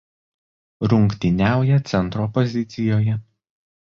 Rungtyniauja 0.93 1.77
centro 1.91 2.27
pozicijoje. 2.37 3.19